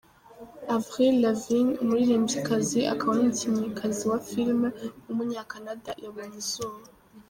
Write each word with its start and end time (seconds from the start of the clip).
Avril 0.77 1.13
Lavigne, 1.25 1.77
umuririmbyikazi, 1.83 2.79
akaba 2.93 3.11
n’umukinnyikazi 3.15 4.03
wa 4.11 4.19
film 4.29 4.61
w’umunya-Canada 5.05 5.91
yabonye 6.03 6.37
izuba. 6.45 6.79